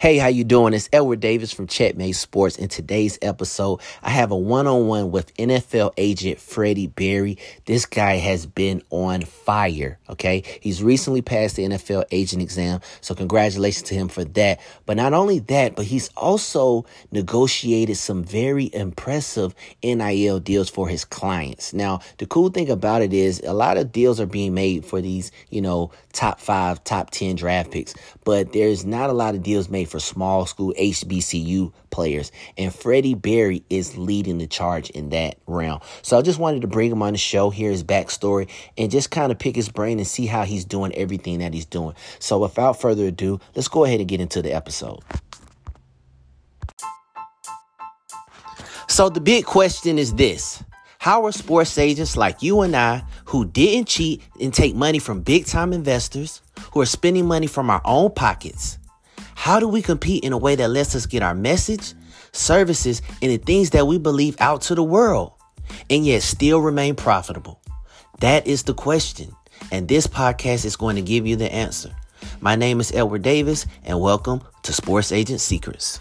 Hey, 0.00 0.16
how 0.16 0.28
you 0.28 0.44
doing? 0.44 0.72
It's 0.72 0.88
Edward 0.94 1.20
Davis 1.20 1.52
from 1.52 1.66
Checkmate 1.66 2.16
Sports. 2.16 2.56
In 2.56 2.68
today's 2.68 3.18
episode, 3.20 3.82
I 4.02 4.08
have 4.08 4.30
a 4.30 4.34
one-on-one 4.34 5.10
with 5.10 5.36
NFL 5.36 5.92
agent 5.98 6.40
Freddie 6.40 6.86
Berry. 6.86 7.36
This 7.66 7.84
guy 7.84 8.14
has 8.14 8.46
been 8.46 8.82
on 8.88 9.20
fire, 9.20 9.98
okay? 10.08 10.42
He's 10.62 10.82
recently 10.82 11.20
passed 11.20 11.56
the 11.56 11.64
NFL 11.64 12.06
agent 12.12 12.40
exam, 12.40 12.80
so 13.02 13.14
congratulations 13.14 13.82
to 13.88 13.94
him 13.94 14.08
for 14.08 14.24
that. 14.24 14.60
But 14.86 14.96
not 14.96 15.12
only 15.12 15.38
that, 15.40 15.76
but 15.76 15.84
he's 15.84 16.08
also 16.16 16.86
negotiated 17.12 17.98
some 17.98 18.24
very 18.24 18.70
impressive 18.72 19.54
NIL 19.82 20.40
deals 20.40 20.70
for 20.70 20.88
his 20.88 21.04
clients. 21.04 21.74
Now, 21.74 22.00
the 22.16 22.24
cool 22.24 22.48
thing 22.48 22.70
about 22.70 23.02
it 23.02 23.12
is 23.12 23.42
a 23.44 23.52
lot 23.52 23.76
of 23.76 23.92
deals 23.92 24.18
are 24.18 24.24
being 24.24 24.54
made 24.54 24.86
for 24.86 25.02
these, 25.02 25.30
you 25.50 25.60
know, 25.60 25.90
top 26.14 26.40
5, 26.40 26.84
top 26.84 27.10
10 27.10 27.36
draft 27.36 27.70
picks, 27.70 27.94
but 28.24 28.54
there's 28.54 28.86
not 28.86 29.10
a 29.10 29.12
lot 29.12 29.34
of 29.34 29.42
deals 29.42 29.68
made 29.68 29.89
for 29.90 30.00
small 30.00 30.46
school 30.46 30.72
HBCU 30.78 31.72
players. 31.90 32.32
And 32.56 32.74
Freddie 32.74 33.14
Berry 33.14 33.64
is 33.68 33.96
leading 33.96 34.38
the 34.38 34.46
charge 34.46 34.90
in 34.90 35.10
that 35.10 35.36
realm. 35.46 35.80
So 36.02 36.18
I 36.18 36.22
just 36.22 36.38
wanted 36.38 36.62
to 36.62 36.68
bring 36.68 36.90
him 36.90 37.02
on 37.02 37.12
the 37.12 37.18
show, 37.18 37.50
hear 37.50 37.70
his 37.70 37.84
backstory, 37.84 38.48
and 38.78 38.90
just 38.90 39.10
kind 39.10 39.32
of 39.32 39.38
pick 39.38 39.56
his 39.56 39.68
brain 39.68 39.98
and 39.98 40.06
see 40.06 40.26
how 40.26 40.44
he's 40.44 40.64
doing 40.64 40.92
everything 40.94 41.40
that 41.40 41.52
he's 41.52 41.66
doing. 41.66 41.94
So 42.18 42.38
without 42.38 42.80
further 42.80 43.06
ado, 43.06 43.40
let's 43.54 43.68
go 43.68 43.84
ahead 43.84 44.00
and 44.00 44.08
get 44.08 44.20
into 44.20 44.42
the 44.42 44.52
episode. 44.52 45.00
So 48.88 49.08
the 49.08 49.20
big 49.20 49.44
question 49.44 49.98
is 49.98 50.14
this. 50.14 50.62
How 50.98 51.24
are 51.24 51.32
sports 51.32 51.78
agents 51.78 52.16
like 52.16 52.42
you 52.42 52.60
and 52.60 52.76
I, 52.76 53.04
who 53.24 53.46
didn't 53.46 53.88
cheat 53.88 54.20
and 54.38 54.52
take 54.52 54.74
money 54.74 54.98
from 54.98 55.22
big 55.22 55.46
time 55.46 55.72
investors, 55.72 56.42
who 56.72 56.80
are 56.82 56.86
spending 56.86 57.26
money 57.26 57.46
from 57.46 57.70
our 57.70 57.80
own 57.86 58.10
pockets, 58.10 58.78
how 59.40 59.58
do 59.58 59.66
we 59.66 59.80
compete 59.80 60.22
in 60.22 60.34
a 60.34 60.36
way 60.36 60.54
that 60.54 60.68
lets 60.68 60.94
us 60.94 61.06
get 61.06 61.22
our 61.22 61.34
message, 61.34 61.94
services, 62.30 63.00
and 63.22 63.32
the 63.32 63.38
things 63.38 63.70
that 63.70 63.86
we 63.86 63.96
believe 63.96 64.36
out 64.38 64.60
to 64.60 64.74
the 64.74 64.82
world 64.82 65.32
and 65.88 66.04
yet 66.04 66.20
still 66.20 66.60
remain 66.60 66.94
profitable? 66.94 67.58
That 68.20 68.46
is 68.46 68.64
the 68.64 68.74
question. 68.74 69.34
And 69.72 69.88
this 69.88 70.06
podcast 70.06 70.66
is 70.66 70.76
going 70.76 70.96
to 70.96 71.02
give 71.02 71.26
you 71.26 71.36
the 71.36 71.50
answer. 71.50 71.96
My 72.42 72.54
name 72.54 72.80
is 72.80 72.92
Edward 72.92 73.22
Davis, 73.22 73.64
and 73.82 73.98
welcome 73.98 74.42
to 74.64 74.74
Sports 74.74 75.10
Agent 75.10 75.40
Secrets. 75.40 75.98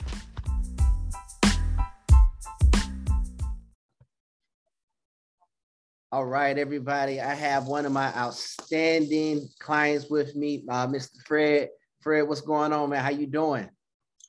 All 6.11 6.25
right, 6.25 6.57
everybody. 6.57 7.21
I 7.21 7.35
have 7.35 7.67
one 7.67 7.85
of 7.85 7.93
my 7.93 8.13
outstanding 8.17 9.47
clients 9.59 10.09
with 10.09 10.35
me, 10.35 10.65
uh, 10.67 10.87
Mr. 10.87 11.21
Fred 11.25 11.69
Fred, 12.01 12.27
what's 12.27 12.41
going 12.41 12.71
on, 12.71 12.89
man? 12.91 13.03
How 13.03 13.09
you 13.09 13.27
doing? 13.27 13.69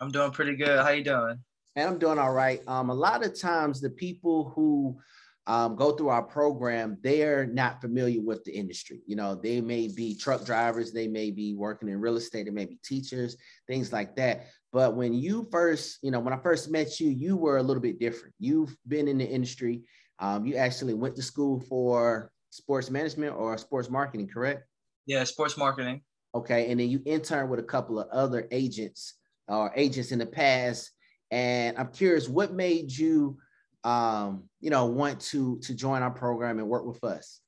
I'm 0.00 0.10
doing 0.10 0.32
pretty 0.32 0.56
good. 0.56 0.80
How 0.80 0.90
you 0.90 1.04
doing? 1.04 1.38
And 1.76 1.88
I'm 1.88 1.98
doing 1.98 2.18
all 2.18 2.32
right. 2.32 2.60
Um, 2.66 2.90
a 2.90 2.94
lot 2.94 3.24
of 3.24 3.38
times 3.38 3.80
the 3.80 3.90
people 3.90 4.52
who 4.56 4.98
um, 5.46 5.76
go 5.76 5.92
through 5.92 6.08
our 6.08 6.22
program, 6.22 6.98
they're 7.00 7.46
not 7.46 7.80
familiar 7.80 8.20
with 8.20 8.42
the 8.42 8.52
industry. 8.52 9.02
You 9.06 9.14
know, 9.14 9.36
they 9.36 9.60
may 9.60 9.86
be 9.86 10.16
truck 10.16 10.44
drivers, 10.44 10.92
they 10.92 11.06
may 11.06 11.30
be 11.30 11.54
working 11.54 11.88
in 11.88 12.00
real 12.00 12.16
estate, 12.16 12.46
they 12.46 12.50
may 12.50 12.64
be 12.64 12.78
teachers, 12.84 13.36
things 13.68 13.92
like 13.92 14.16
that. 14.16 14.46
But 14.72 14.96
when 14.96 15.14
you 15.14 15.48
first, 15.52 15.98
you 16.02 16.10
know, 16.10 16.20
when 16.20 16.34
I 16.34 16.38
first 16.38 16.70
met 16.70 16.98
you, 16.98 17.10
you 17.10 17.36
were 17.36 17.58
a 17.58 17.62
little 17.62 17.82
bit 17.82 18.00
different. 18.00 18.34
You've 18.40 18.76
been 18.88 19.06
in 19.06 19.18
the 19.18 19.28
industry. 19.28 19.82
Um, 20.18 20.44
you 20.44 20.56
actually 20.56 20.94
went 20.94 21.14
to 21.16 21.22
school 21.22 21.60
for 21.60 22.32
sports 22.50 22.90
management 22.90 23.36
or 23.36 23.56
sports 23.58 23.88
marketing, 23.88 24.28
correct? 24.28 24.64
Yeah, 25.06 25.22
sports 25.24 25.56
marketing. 25.56 26.02
Okay. 26.34 26.70
And 26.70 26.80
then 26.80 26.88
you 26.88 27.02
intern 27.04 27.48
with 27.48 27.60
a 27.60 27.64
couple 27.64 27.98
of 27.98 28.08
other 28.10 28.46
agents 28.50 29.14
or 29.48 29.72
agents 29.74 30.12
in 30.12 30.18
the 30.18 30.26
past. 30.26 30.90
And 31.30 31.76
I'm 31.78 31.88
curious, 31.88 32.28
what 32.28 32.52
made 32.52 32.90
you, 32.96 33.38
um, 33.84 34.44
you 34.60 34.70
know, 34.70 34.86
want 34.86 35.20
to 35.20 35.58
to 35.60 35.74
join 35.74 36.02
our 36.02 36.10
program 36.10 36.58
and 36.58 36.68
work 36.68 36.84
with 36.84 37.02
us? 37.04 37.40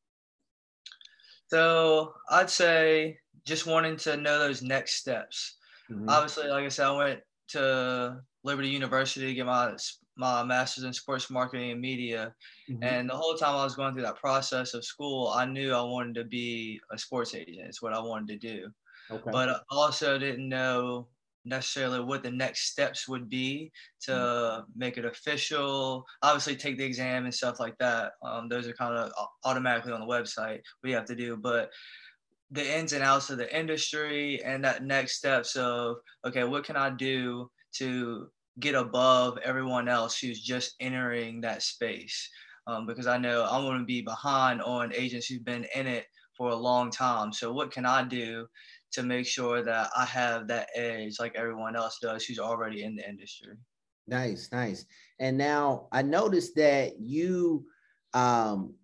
So 1.48 2.14
I'd 2.30 2.48
say 2.48 3.18
just 3.44 3.66
wanting 3.66 3.96
to 3.98 4.16
know 4.16 4.38
those 4.38 4.62
next 4.62 4.94
steps. 4.94 5.56
Mm-hmm. 5.90 6.08
Obviously, 6.08 6.48
like 6.48 6.64
I 6.64 6.68
said, 6.68 6.86
I 6.86 6.96
went 6.96 7.20
to 7.48 8.20
Liberty 8.44 8.68
University 8.68 9.26
to 9.26 9.34
get 9.34 9.46
my 9.46 9.72
my 10.16 10.42
master's 10.44 10.84
in 10.84 10.92
sports 10.92 11.30
marketing 11.30 11.70
and 11.70 11.80
media. 11.80 12.34
Mm-hmm. 12.70 12.82
And 12.82 13.10
the 13.10 13.16
whole 13.16 13.34
time 13.34 13.56
I 13.56 13.64
was 13.64 13.74
going 13.74 13.94
through 13.94 14.02
that 14.02 14.20
process 14.20 14.74
of 14.74 14.84
school, 14.84 15.28
I 15.28 15.44
knew 15.44 15.72
I 15.72 15.82
wanted 15.82 16.14
to 16.16 16.24
be 16.24 16.80
a 16.90 16.98
sports 16.98 17.34
agent. 17.34 17.66
It's 17.66 17.82
what 17.82 17.94
I 17.94 18.00
wanted 18.00 18.40
to 18.40 18.48
do. 18.48 18.68
Okay. 19.10 19.30
But 19.30 19.48
I 19.48 19.58
also 19.70 20.18
didn't 20.18 20.48
know 20.48 21.08
necessarily 21.44 22.00
what 22.00 22.22
the 22.22 22.30
next 22.30 22.70
steps 22.70 23.08
would 23.08 23.28
be 23.28 23.72
to 24.02 24.12
mm-hmm. 24.12 24.78
make 24.78 24.96
it 24.96 25.04
official. 25.04 26.04
Obviously, 26.22 26.56
take 26.56 26.78
the 26.78 26.84
exam 26.84 27.24
and 27.24 27.34
stuff 27.34 27.58
like 27.58 27.76
that. 27.78 28.12
Um, 28.22 28.48
those 28.48 28.68
are 28.68 28.74
kind 28.74 28.96
of 28.96 29.12
automatically 29.44 29.92
on 29.92 30.00
the 30.00 30.06
website 30.06 30.60
we 30.82 30.92
have 30.92 31.06
to 31.06 31.16
do. 31.16 31.36
But 31.36 31.70
the 32.50 32.78
ins 32.78 32.92
and 32.92 33.02
outs 33.02 33.30
of 33.30 33.38
the 33.38 33.58
industry 33.58 34.42
and 34.44 34.62
that 34.64 34.84
next 34.84 35.16
steps 35.16 35.56
of 35.56 35.96
okay, 36.24 36.44
what 36.44 36.64
can 36.64 36.76
I 36.76 36.90
do 36.90 37.50
to 37.76 38.28
get 38.60 38.74
above 38.74 39.38
everyone 39.44 39.88
else 39.88 40.18
who's 40.18 40.40
just 40.40 40.74
entering 40.80 41.40
that 41.40 41.62
space. 41.62 42.28
Um, 42.66 42.86
because 42.86 43.06
I 43.06 43.18
know 43.18 43.46
I'm 43.50 43.64
going 43.64 43.80
to 43.80 43.84
be 43.84 44.02
behind 44.02 44.62
on 44.62 44.94
agents 44.94 45.26
who've 45.26 45.44
been 45.44 45.66
in 45.74 45.86
it 45.86 46.06
for 46.36 46.50
a 46.50 46.56
long 46.56 46.90
time. 46.90 47.32
So 47.32 47.52
what 47.52 47.72
can 47.72 47.84
I 47.84 48.04
do 48.04 48.46
to 48.92 49.02
make 49.02 49.26
sure 49.26 49.62
that 49.62 49.90
I 49.96 50.04
have 50.04 50.46
that 50.48 50.68
edge 50.74 51.18
like 51.18 51.34
everyone 51.34 51.76
else 51.76 51.98
does 52.00 52.24
who's 52.24 52.38
already 52.38 52.84
in 52.84 52.94
the 52.94 53.08
industry? 53.08 53.54
Nice, 54.06 54.50
nice. 54.52 54.84
And 55.18 55.38
now 55.38 55.88
I 55.92 56.02
noticed 56.02 56.54
that 56.56 57.00
you 57.00 57.66
um 58.14 58.74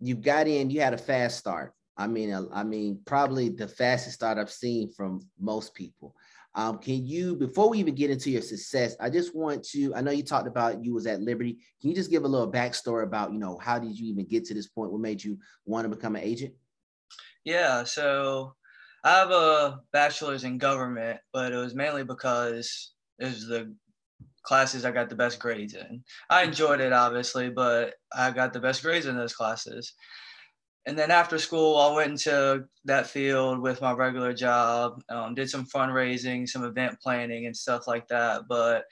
you 0.00 0.14
got 0.14 0.46
in, 0.46 0.70
you 0.70 0.80
had 0.80 0.94
a 0.94 0.98
fast 0.98 1.38
start. 1.38 1.74
I 1.96 2.06
mean, 2.06 2.48
I 2.52 2.62
mean, 2.62 3.00
probably 3.04 3.48
the 3.48 3.66
fastest 3.66 4.14
start 4.14 4.38
I've 4.38 4.52
seen 4.52 4.92
from 4.92 5.20
most 5.40 5.74
people. 5.74 6.14
Um, 6.58 6.78
can 6.78 7.06
you, 7.06 7.36
before 7.36 7.68
we 7.68 7.78
even 7.78 7.94
get 7.94 8.10
into 8.10 8.32
your 8.32 8.42
success, 8.42 8.96
I 8.98 9.10
just 9.10 9.32
want 9.32 9.62
to, 9.66 9.94
I 9.94 10.00
know 10.00 10.10
you 10.10 10.24
talked 10.24 10.48
about 10.48 10.84
you 10.84 10.92
was 10.92 11.06
at 11.06 11.20
Liberty. 11.20 11.58
Can 11.80 11.90
you 11.90 11.94
just 11.94 12.10
give 12.10 12.24
a 12.24 12.28
little 12.28 12.50
backstory 12.50 13.04
about, 13.04 13.32
you 13.32 13.38
know, 13.38 13.56
how 13.58 13.78
did 13.78 13.96
you 13.96 14.08
even 14.08 14.24
get 14.24 14.44
to 14.46 14.54
this 14.54 14.66
point? 14.66 14.90
What 14.90 15.00
made 15.00 15.22
you 15.22 15.38
want 15.66 15.84
to 15.88 15.94
become 15.94 16.16
an 16.16 16.22
agent? 16.24 16.54
Yeah, 17.44 17.84
so 17.84 18.56
I 19.04 19.10
have 19.20 19.30
a 19.30 19.78
bachelor's 19.92 20.42
in 20.42 20.58
government, 20.58 21.20
but 21.32 21.52
it 21.52 21.56
was 21.56 21.76
mainly 21.76 22.02
because 22.02 22.90
it 23.20 23.26
was 23.26 23.46
the 23.46 23.72
classes 24.42 24.84
I 24.84 24.90
got 24.90 25.10
the 25.10 25.14
best 25.14 25.38
grades 25.38 25.74
in. 25.74 26.02
I 26.28 26.42
enjoyed 26.42 26.80
it, 26.80 26.92
obviously, 26.92 27.50
but 27.50 27.94
I 28.12 28.32
got 28.32 28.52
the 28.52 28.58
best 28.58 28.82
grades 28.82 29.06
in 29.06 29.16
those 29.16 29.32
classes 29.32 29.92
and 30.88 30.98
then 30.98 31.10
after 31.10 31.38
school, 31.38 31.76
I 31.76 31.94
went 31.94 32.12
into 32.12 32.64
that 32.86 33.06
field 33.06 33.60
with 33.60 33.82
my 33.82 33.92
regular 33.92 34.32
job, 34.32 35.02
um, 35.10 35.34
did 35.34 35.50
some 35.50 35.66
fundraising, 35.66 36.48
some 36.48 36.64
event 36.64 36.98
planning, 37.02 37.44
and 37.44 37.54
stuff 37.54 37.86
like 37.86 38.08
that. 38.08 38.48
But 38.48 38.86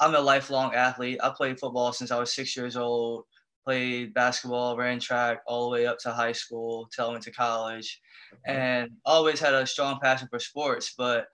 I'm 0.00 0.16
a 0.16 0.20
lifelong 0.20 0.74
athlete. 0.74 1.20
I 1.22 1.30
played 1.30 1.60
football 1.60 1.92
since 1.92 2.10
I 2.10 2.18
was 2.18 2.34
six 2.34 2.56
years 2.56 2.76
old, 2.76 3.26
played 3.64 4.12
basketball, 4.12 4.76
ran 4.76 4.98
track 4.98 5.42
all 5.46 5.70
the 5.70 5.74
way 5.74 5.86
up 5.86 5.98
to 6.00 6.10
high 6.10 6.32
school 6.32 6.88
till 6.92 7.10
I 7.10 7.12
went 7.12 7.22
to 7.22 7.30
college, 7.30 8.00
and 8.44 8.90
always 9.04 9.38
had 9.38 9.54
a 9.54 9.68
strong 9.68 10.00
passion 10.02 10.26
for 10.28 10.40
sports. 10.40 10.94
But 10.98 11.28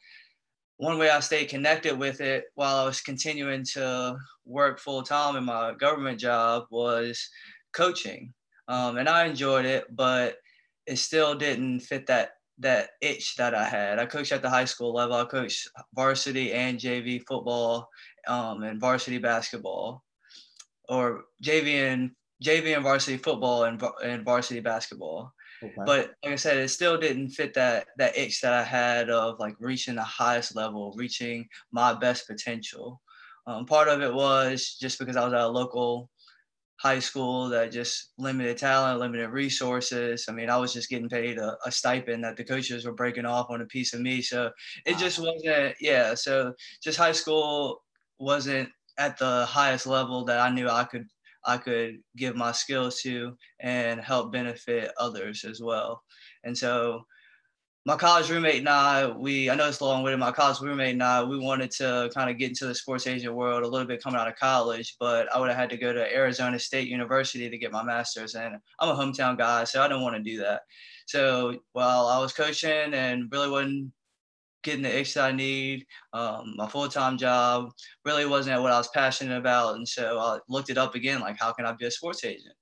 one 0.76 0.98
way 0.98 1.08
I 1.08 1.20
stayed 1.20 1.48
connected 1.48 1.98
with 1.98 2.20
it 2.20 2.44
while 2.54 2.76
I 2.76 2.84
was 2.84 3.00
continuing 3.00 3.64
to 3.72 4.18
work 4.44 4.78
full 4.78 5.02
time 5.04 5.36
in 5.36 5.44
my 5.44 5.72
government 5.72 6.20
job 6.20 6.64
was 6.70 7.30
coaching 7.72 8.34
um, 8.68 8.98
and 8.98 9.08
I 9.08 9.26
enjoyed 9.26 9.64
it, 9.64 9.94
but 9.94 10.36
it 10.86 10.96
still 10.96 11.34
didn't 11.34 11.80
fit 11.80 12.06
that 12.06 12.32
that 12.58 12.90
itch 13.00 13.36
that 13.36 13.54
I 13.54 13.64
had. 13.64 13.98
I 13.98 14.06
coached 14.06 14.32
at 14.32 14.42
the 14.42 14.50
high 14.50 14.66
school 14.66 14.94
level. 14.94 15.16
I 15.16 15.24
coached 15.24 15.68
varsity 15.94 16.52
and 16.52 16.78
JV 16.78 17.22
football 17.26 17.88
um, 18.28 18.62
and 18.62 18.80
varsity 18.80 19.18
basketball, 19.18 20.03
or 20.88 21.24
JV 21.42 21.92
and 21.92 22.10
JV 22.42 22.74
and 22.74 22.82
varsity 22.82 23.16
football 23.16 23.64
and, 23.64 23.82
and 24.04 24.24
varsity 24.24 24.60
basketball. 24.60 25.32
Okay. 25.62 25.74
But 25.86 26.15
like 26.24 26.32
I 26.32 26.36
said, 26.36 26.56
it 26.56 26.68
still 26.68 26.98
didn't 26.98 27.30
fit 27.30 27.54
that 27.54 27.86
that 27.98 28.16
itch 28.16 28.41
that 28.41 28.53
I 28.53 28.65
had 28.65 29.10
of 29.10 29.38
like 29.38 29.54
reaching 29.58 29.94
the 29.94 30.03
highest 30.03 30.56
level, 30.56 30.94
reaching 30.97 31.48
my 31.70 31.94
best 31.94 32.26
potential. 32.26 33.00
Um, 33.47 33.66
part 33.66 33.88
of 33.88 34.03
it 34.03 34.12
was 34.12 34.76
just 34.80 34.98
because 34.98 35.16
I 35.16 35.24
was 35.24 35.32
at 35.32 35.41
a 35.41 35.48
local 35.48 36.10
high 36.82 36.98
school 36.98 37.48
that 37.48 37.70
just 37.70 38.12
limited 38.18 38.58
talent, 38.58 38.98
limited 38.98 39.30
resources. 39.30 40.26
I 40.28 40.32
mean, 40.32 40.50
I 40.50 40.56
was 40.56 40.72
just 40.72 40.90
getting 40.90 41.08
paid 41.08 41.38
a, 41.38 41.56
a, 41.64 41.70
stipend 41.70 42.24
that 42.24 42.36
the 42.36 42.42
coaches 42.42 42.84
were 42.84 42.92
breaking 42.92 43.24
off 43.24 43.46
on 43.50 43.60
a 43.60 43.66
piece 43.66 43.94
of 43.94 44.00
me. 44.00 44.20
So 44.20 44.50
it 44.84 44.98
just 44.98 45.20
wasn't, 45.20 45.76
yeah. 45.80 46.14
So 46.14 46.54
just 46.82 46.98
high 46.98 47.12
school 47.12 47.82
wasn't 48.18 48.68
at 48.98 49.16
the 49.16 49.46
highest 49.46 49.86
level 49.86 50.24
that 50.24 50.40
I 50.40 50.50
knew 50.50 50.68
I 50.68 50.82
could 50.82 51.06
I 51.44 51.56
could 51.56 51.98
give 52.16 52.36
my 52.36 52.52
skills 52.52 53.00
to 53.02 53.36
and 53.60 54.00
help 54.00 54.32
benefit 54.32 54.92
others 54.98 55.44
as 55.44 55.60
well. 55.60 56.02
And 56.44 56.56
so 56.56 57.02
my 57.84 57.96
college 57.96 58.30
roommate 58.30 58.58
and 58.60 58.68
I, 58.68 59.08
we 59.08 59.50
I 59.50 59.56
know 59.56 59.68
it's 59.68 59.80
long 59.80 60.02
winded. 60.04 60.20
My 60.20 60.30
college 60.30 60.60
roommate 60.60 60.92
and 60.92 61.02
I, 61.02 61.24
we 61.24 61.38
wanted 61.38 61.72
to 61.72 62.10
kind 62.14 62.30
of 62.30 62.38
get 62.38 62.50
into 62.50 62.66
the 62.66 62.74
sports 62.74 63.08
agent 63.08 63.34
world 63.34 63.64
a 63.64 63.68
little 63.68 63.86
bit 63.86 64.02
coming 64.02 64.20
out 64.20 64.28
of 64.28 64.36
college, 64.36 64.94
but 65.00 65.32
I 65.34 65.40
would 65.40 65.48
have 65.48 65.58
had 65.58 65.70
to 65.70 65.76
go 65.76 65.92
to 65.92 66.14
Arizona 66.14 66.58
State 66.60 66.86
University 66.88 67.50
to 67.50 67.58
get 67.58 67.72
my 67.72 67.82
master's, 67.82 68.34
and 68.36 68.56
I'm 68.78 68.88
a 68.88 68.94
hometown 68.94 69.36
guy, 69.36 69.64
so 69.64 69.82
I 69.82 69.88
didn't 69.88 70.02
want 70.02 70.16
to 70.16 70.22
do 70.22 70.38
that. 70.38 70.62
So 71.06 71.58
while 71.72 72.06
I 72.06 72.18
was 72.20 72.32
coaching 72.32 72.94
and 72.94 73.28
really 73.32 73.50
wasn't 73.50 73.92
getting 74.62 74.82
the 74.82 74.98
itch 75.00 75.14
that 75.14 75.24
I 75.24 75.32
need, 75.32 75.84
um, 76.12 76.54
my 76.56 76.68
full 76.68 76.88
time 76.88 77.18
job 77.18 77.70
really 78.04 78.26
wasn't 78.26 78.62
what 78.62 78.72
I 78.72 78.78
was 78.78 78.88
passionate 78.94 79.36
about, 79.38 79.74
and 79.74 79.88
so 79.88 80.20
I 80.20 80.38
looked 80.48 80.70
it 80.70 80.78
up 80.78 80.94
again, 80.94 81.20
like 81.20 81.36
how 81.40 81.52
can 81.52 81.66
I 81.66 81.72
be 81.72 81.86
a 81.86 81.90
sports 81.90 82.24
agent? 82.24 82.54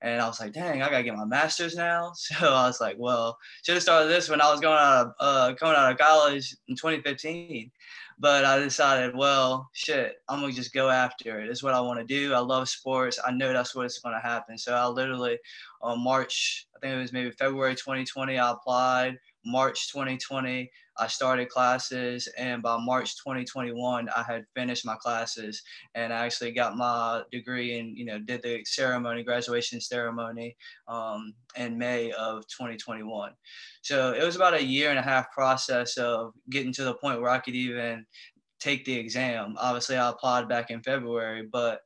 And 0.00 0.20
I 0.20 0.26
was 0.28 0.38
like, 0.38 0.52
dang, 0.52 0.80
I 0.80 0.90
gotta 0.90 1.02
get 1.02 1.16
my 1.16 1.24
master's 1.24 1.74
now. 1.74 2.12
So 2.14 2.54
I 2.54 2.66
was 2.66 2.80
like, 2.80 2.96
well, 2.98 3.36
should 3.62 3.74
have 3.74 3.82
started 3.82 4.08
this 4.08 4.28
when 4.28 4.40
I 4.40 4.50
was 4.50 4.60
going 4.60 4.78
out 4.78 5.06
of 5.06 5.12
uh, 5.18 5.54
coming 5.54 5.76
out 5.76 5.90
of 5.92 5.98
college 5.98 6.54
in 6.68 6.76
2015. 6.76 7.70
But 8.20 8.44
I 8.44 8.58
decided, 8.58 9.14
well, 9.16 9.70
shit, 9.74 10.16
I'm 10.28 10.40
gonna 10.40 10.52
just 10.52 10.72
go 10.74 10.88
after 10.90 11.40
it. 11.40 11.48
It's 11.48 11.62
what 11.62 11.74
I 11.74 11.80
want 11.80 12.00
to 12.00 12.06
do. 12.06 12.34
I 12.34 12.40
love 12.40 12.68
sports. 12.68 13.18
I 13.24 13.32
know 13.32 13.52
that's 13.52 13.74
what's 13.74 13.98
gonna 13.98 14.20
happen. 14.20 14.58
So 14.58 14.74
I 14.74 14.86
literally 14.86 15.38
on 15.82 16.02
March, 16.02 16.66
I 16.76 16.80
think 16.80 16.94
it 16.94 16.98
was 16.98 17.12
maybe 17.12 17.30
February 17.30 17.74
2020, 17.74 18.38
I 18.38 18.50
applied. 18.50 19.18
March 19.48 19.90
2020, 19.92 20.70
I 20.98 21.06
started 21.06 21.48
classes, 21.48 22.28
and 22.36 22.62
by 22.62 22.76
March 22.78 23.16
2021, 23.16 24.08
I 24.14 24.22
had 24.22 24.44
finished 24.54 24.84
my 24.84 24.96
classes 24.96 25.62
and 25.94 26.12
I 26.12 26.26
actually 26.26 26.52
got 26.52 26.76
my 26.76 27.22
degree 27.30 27.78
and 27.78 27.96
you 27.96 28.04
know 28.04 28.18
did 28.18 28.42
the 28.42 28.64
ceremony, 28.64 29.22
graduation 29.22 29.80
ceremony, 29.80 30.56
um, 30.88 31.32
in 31.56 31.78
May 31.78 32.10
of 32.12 32.46
2021. 32.48 33.32
So 33.82 34.12
it 34.12 34.24
was 34.24 34.36
about 34.36 34.54
a 34.54 34.64
year 34.64 34.90
and 34.90 34.98
a 34.98 35.02
half 35.02 35.30
process 35.32 35.96
of 35.96 36.34
getting 36.50 36.72
to 36.74 36.84
the 36.84 36.94
point 36.94 37.20
where 37.20 37.30
I 37.30 37.38
could 37.38 37.54
even 37.54 38.04
take 38.60 38.84
the 38.84 38.94
exam. 38.94 39.54
Obviously, 39.58 39.96
I 39.96 40.10
applied 40.10 40.48
back 40.48 40.70
in 40.70 40.82
February, 40.82 41.48
but 41.50 41.80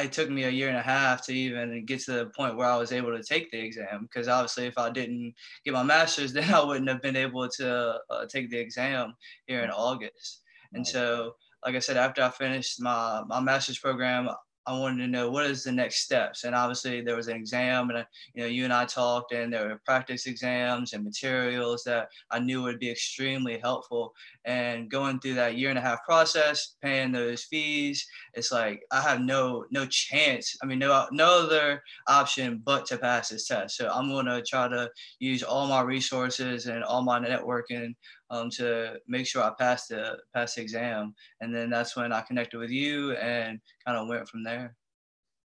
it 0.00 0.12
took 0.12 0.30
me 0.30 0.44
a 0.44 0.50
year 0.50 0.68
and 0.68 0.76
a 0.76 0.82
half 0.82 1.24
to 1.26 1.32
even 1.32 1.84
get 1.84 2.00
to 2.00 2.12
the 2.12 2.26
point 2.26 2.56
where 2.56 2.66
I 2.66 2.76
was 2.76 2.92
able 2.92 3.16
to 3.16 3.22
take 3.22 3.50
the 3.50 3.58
exam. 3.58 4.02
Because 4.02 4.28
obviously, 4.28 4.66
if 4.66 4.78
I 4.78 4.90
didn't 4.90 5.34
get 5.64 5.74
my 5.74 5.82
master's, 5.82 6.32
then 6.34 6.52
I 6.52 6.64
wouldn't 6.64 6.88
have 6.88 7.02
been 7.02 7.16
able 7.16 7.48
to 7.48 7.98
uh, 8.10 8.26
take 8.26 8.50
the 8.50 8.58
exam 8.58 9.14
here 9.46 9.60
in 9.60 9.70
August. 9.70 10.40
And 10.72 10.86
so, 10.86 11.34
like 11.64 11.74
I 11.74 11.80
said, 11.80 11.98
after 11.98 12.22
I 12.22 12.30
finished 12.30 12.80
my, 12.80 13.22
my 13.26 13.40
master's 13.40 13.78
program, 13.78 14.28
I 14.66 14.78
wanted 14.78 14.98
to 14.98 15.08
know 15.08 15.30
what 15.30 15.46
is 15.46 15.64
the 15.64 15.72
next 15.72 16.04
steps. 16.04 16.44
And 16.44 16.54
obviously 16.54 17.00
there 17.00 17.16
was 17.16 17.28
an 17.28 17.36
exam 17.36 17.90
and, 17.90 18.06
you 18.34 18.42
know, 18.42 18.48
you 18.48 18.64
and 18.64 18.72
I 18.72 18.84
talked 18.84 19.32
and 19.32 19.52
there 19.52 19.68
were 19.68 19.80
practice 19.84 20.26
exams 20.26 20.92
and 20.92 21.04
materials 21.04 21.82
that 21.84 22.08
I 22.30 22.38
knew 22.38 22.62
would 22.62 22.78
be 22.78 22.90
extremely 22.90 23.58
helpful. 23.58 24.14
And 24.44 24.90
going 24.90 25.18
through 25.18 25.34
that 25.34 25.56
year 25.56 25.70
and 25.70 25.78
a 25.78 25.82
half 25.82 26.04
process, 26.04 26.76
paying 26.82 27.12
those 27.12 27.42
fees, 27.44 28.06
it's 28.34 28.52
like, 28.52 28.82
I 28.92 29.00
have 29.00 29.20
no, 29.20 29.64
no 29.70 29.86
chance. 29.86 30.56
I 30.62 30.66
mean, 30.66 30.78
no, 30.78 31.06
no 31.10 31.44
other 31.44 31.82
option 32.06 32.62
but 32.64 32.86
to 32.86 32.98
pass 32.98 33.30
this 33.30 33.48
test. 33.48 33.76
So 33.76 33.88
I'm 33.88 34.10
going 34.10 34.26
to 34.26 34.42
try 34.42 34.68
to 34.68 34.88
use 35.18 35.42
all 35.42 35.66
my 35.66 35.82
resources 35.82 36.66
and 36.66 36.84
all 36.84 37.02
my 37.02 37.18
networking 37.18 37.94
um, 38.32 38.50
to 38.50 38.96
make 39.06 39.26
sure 39.26 39.42
I 39.44 39.52
passed 39.56 39.90
the 39.90 40.16
pass 40.34 40.54
the 40.54 40.62
exam. 40.62 41.14
And 41.40 41.54
then 41.54 41.70
that's 41.70 41.94
when 41.94 42.12
I 42.12 42.22
connected 42.22 42.58
with 42.58 42.70
you 42.70 43.12
and 43.12 43.60
kind 43.86 43.98
of 43.98 44.08
went 44.08 44.28
from 44.28 44.42
there. 44.42 44.74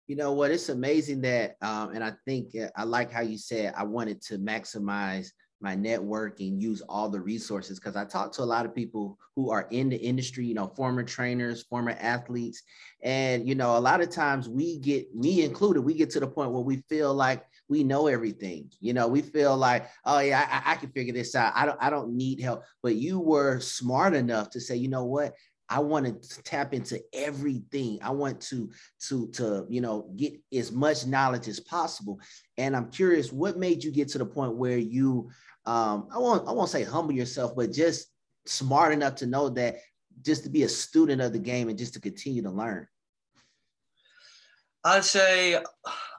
You 0.06 0.14
know 0.14 0.32
what? 0.32 0.52
It's 0.52 0.68
amazing 0.68 1.22
that, 1.22 1.56
um, 1.62 1.90
and 1.92 2.04
I 2.04 2.12
think 2.24 2.54
uh, 2.54 2.68
I 2.76 2.84
like 2.84 3.10
how 3.10 3.22
you 3.22 3.38
said 3.38 3.74
I 3.76 3.82
wanted 3.82 4.22
to 4.26 4.38
maximize 4.38 5.28
my 5.60 5.74
network 5.74 6.40
and 6.40 6.62
use 6.62 6.82
all 6.82 7.08
the 7.08 7.20
resources 7.20 7.78
because 7.78 7.96
I 7.96 8.04
talk 8.04 8.32
to 8.32 8.42
a 8.42 8.44
lot 8.44 8.66
of 8.66 8.74
people 8.74 9.18
who 9.34 9.50
are 9.50 9.66
in 9.70 9.88
the 9.88 9.96
industry, 9.96 10.44
you 10.44 10.54
know, 10.54 10.68
former 10.68 11.02
trainers, 11.02 11.62
former 11.62 11.96
athletes. 11.98 12.62
And, 13.02 13.48
you 13.48 13.54
know, 13.54 13.76
a 13.76 13.80
lot 13.80 14.00
of 14.00 14.10
times 14.10 14.48
we 14.48 14.78
get, 14.78 15.14
me 15.14 15.44
included, 15.44 15.80
we 15.80 15.94
get 15.94 16.10
to 16.10 16.20
the 16.20 16.26
point 16.26 16.52
where 16.52 16.62
we 16.62 16.82
feel 16.88 17.14
like 17.14 17.44
we 17.68 17.82
know 17.82 18.06
everything. 18.06 18.70
You 18.80 18.92
know, 18.92 19.08
we 19.08 19.22
feel 19.22 19.56
like, 19.56 19.88
oh 20.04 20.20
yeah, 20.20 20.62
I, 20.64 20.72
I 20.72 20.76
can 20.76 20.90
figure 20.90 21.14
this 21.14 21.34
out. 21.34 21.52
I 21.56 21.66
don't, 21.66 21.78
I 21.80 21.90
don't 21.90 22.16
need 22.16 22.40
help. 22.40 22.62
But 22.82 22.96
you 22.96 23.18
were 23.18 23.58
smart 23.60 24.14
enough 24.14 24.50
to 24.50 24.60
say, 24.60 24.76
you 24.76 24.88
know 24.88 25.04
what? 25.04 25.34
I 25.68 25.80
want 25.80 26.22
to 26.22 26.42
tap 26.42 26.74
into 26.74 27.02
everything. 27.12 27.98
I 28.02 28.10
want 28.10 28.40
to 28.42 28.70
to 29.08 29.28
to 29.32 29.66
you 29.68 29.80
know 29.80 30.10
get 30.16 30.34
as 30.52 30.70
much 30.70 31.06
knowledge 31.06 31.48
as 31.48 31.60
possible. 31.60 32.20
And 32.56 32.76
I'm 32.76 32.90
curious, 32.90 33.32
what 33.32 33.58
made 33.58 33.82
you 33.82 33.90
get 33.90 34.08
to 34.10 34.18
the 34.18 34.26
point 34.26 34.54
where 34.54 34.78
you 34.78 35.30
um, 35.64 36.08
I 36.12 36.18
won't 36.18 36.48
I 36.48 36.52
won't 36.52 36.70
say 36.70 36.84
humble 36.84 37.14
yourself, 37.14 37.56
but 37.56 37.72
just 37.72 38.08
smart 38.46 38.92
enough 38.92 39.16
to 39.16 39.26
know 39.26 39.48
that 39.50 39.76
just 40.22 40.44
to 40.44 40.50
be 40.50 40.62
a 40.62 40.68
student 40.68 41.20
of 41.20 41.32
the 41.32 41.38
game 41.38 41.68
and 41.68 41.78
just 41.78 41.94
to 41.94 42.00
continue 42.00 42.42
to 42.42 42.50
learn. 42.50 42.86
I'd 44.84 45.04
say 45.04 45.60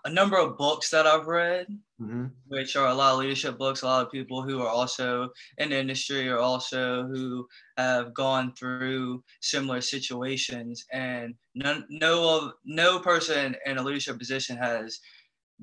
a 0.04 0.10
number 0.10 0.38
of 0.38 0.58
books 0.58 0.90
that 0.90 1.08
I've 1.08 1.28
read, 1.28 1.68
mm-hmm. 2.02 2.26
which 2.48 2.76
are 2.76 2.88
a 2.88 2.94
lot 2.94 3.14
of 3.14 3.20
leadership 3.20 3.58
books, 3.58 3.82
a 3.82 3.86
lot 3.86 4.06
of 4.06 4.12
people 4.12 4.42
who 4.42 4.62
are 4.62 4.68
also 4.68 5.30
in 5.58 5.70
the 5.70 5.80
industry 5.80 6.30
or 6.30 6.38
also 6.38 7.08
who 7.08 7.48
have 7.78 8.14
gone 8.14 8.54
through 8.54 9.24
similar 9.42 9.82
situations. 9.82 10.86
And 10.92 11.36
no, 11.56 11.84
no, 11.90 12.54
no 12.66 13.00
person 13.00 13.56
in 13.66 13.78
a 13.78 13.84
leadership 13.84 14.18
position 14.18 14.58
has 14.58 15.00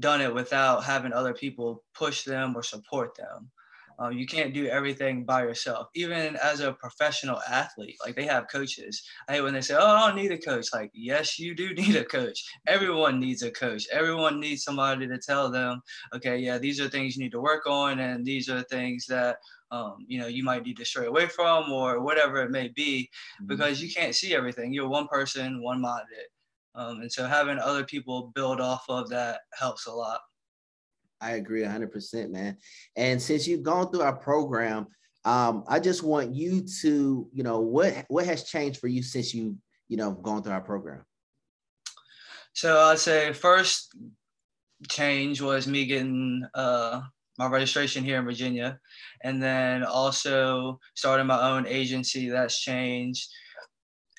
done 0.01 0.21
it 0.21 0.35
without 0.35 0.85
having 0.85 1.13
other 1.13 1.35
people 1.35 1.85
push 1.95 2.25
them 2.25 2.57
or 2.57 2.63
support 2.63 3.17
them. 3.17 3.51
Um, 3.99 4.13
you 4.13 4.27
can't 4.27 4.53
do 4.53 4.67
everything 4.67 5.25
by 5.25 5.43
yourself. 5.43 5.89
Even 5.95 6.37
as 6.37 6.61
a 6.61 6.73
professional 6.73 7.41
athlete, 7.49 7.97
like 8.05 8.17
they 8.17 8.25
have 8.27 8.49
coaches. 8.51 9.03
I 9.29 9.35
hate 9.35 9.43
when 9.43 9.55
they 9.55 9.61
say, 9.61 9.75
"Oh, 9.79 9.87
I 9.87 10.07
don't 10.07 10.17
need 10.17 10.33
a 10.33 10.39
coach." 10.39 10.67
Like, 10.73 10.91
yes, 10.95 11.39
you 11.39 11.55
do 11.55 11.75
need 11.75 11.97
a 11.97 12.05
coach. 12.05 12.45
Everyone 12.67 13.21
needs 13.21 13.43
a 13.43 13.51
coach. 13.51 13.87
Everyone 13.93 14.41
needs 14.41 14.65
somebody 14.65 15.07
to 15.07 15.19
tell 15.19 15.51
them, 15.51 15.83
"Okay, 16.15 16.39
yeah, 16.39 16.59
these 16.59 16.81
are 16.81 16.89
things 16.89 17.17
you 17.17 17.23
need 17.23 17.33
to 17.33 17.41
work 17.41 17.67
on, 17.67 18.01
and 18.01 18.25
these 18.25 18.49
are 18.49 18.63
things 18.63 19.07
that 19.07 19.39
um, 19.71 19.99
you 20.09 20.19
know 20.19 20.27
you 20.27 20.45
might 20.45 20.65
need 20.65 20.77
to 20.79 20.85
stray 20.85 21.07
away 21.07 21.27
from, 21.27 21.71
or 21.71 22.01
whatever 22.01 22.43
it 22.43 22.51
may 22.51 22.69
be," 22.69 23.11
mm-hmm. 23.37 23.47
because 23.47 23.83
you 23.83 23.93
can't 23.93 24.15
see 24.15 24.35
everything. 24.35 24.73
You're 24.73 24.89
one 24.89 25.09
person, 25.09 25.63
one-minded, 25.63 26.27
um, 26.75 27.01
and 27.01 27.13
so 27.13 27.27
having 27.27 27.59
other 27.59 27.85
people 27.85 28.33
build 28.35 28.61
off 28.61 28.85
of 28.89 29.09
that 29.11 29.41
helps 29.59 29.87
a 29.87 29.93
lot. 29.93 30.21
I 31.25 31.33
agree 31.33 31.63
100%, 31.63 32.31
man. 32.31 32.59
And 32.97 33.21
since 33.21 33.49
you've 33.49 33.63
gone 33.63 33.91
through 33.91 34.03
our 34.03 34.17
program, 34.17 34.87
um, 35.25 35.65
I 35.67 35.81
just 35.81 36.03
want 36.03 36.35
you 36.35 36.67
to, 36.83 37.29
you 37.33 37.43
know, 37.43 37.61
what 37.61 38.05
what 38.09 38.27
has 38.27 38.45
changed 38.45 38.79
for 38.79 38.89
you 38.89 39.03
since 39.03 39.33
you, 39.33 39.57
you 39.89 39.97
know, 39.97 40.13
gone 40.13 40.43
through 40.43 40.53
our 40.53 40.61
program? 40.61 41.03
So 42.53 42.79
I'd 42.79 42.99
say 42.99 43.33
first 43.33 43.97
change 44.89 45.41
was 45.41 45.67
me 45.67 45.87
getting 45.87 46.47
uh, 46.55 47.01
my 47.39 47.47
registration 47.47 48.05
here 48.05 48.19
in 48.19 48.27
Virginia, 48.27 48.79
and 49.23 49.43
then 49.43 49.83
also 49.83 50.79
starting 50.95 51.27
my 51.27 51.41
own 51.41 51.67
agency. 51.67 52.29
That's 52.29 52.61
changed, 52.61 53.27